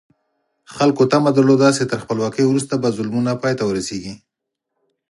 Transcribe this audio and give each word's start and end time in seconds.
خلکو 0.75 1.03
تمه 1.11 1.29
درلوده 1.35 1.69
چې 1.77 1.83
تر 1.91 1.99
خپلواکۍ 2.03 2.43
وروسته 2.47 2.73
به 2.81 2.89
ظلمونه 2.97 3.31
پای 3.41 3.53
ته 3.59 3.63
ورسېږي. 3.65 4.13